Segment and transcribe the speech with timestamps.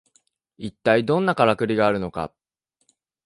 [0.57, 2.33] いったいどんなカラクリがあるのか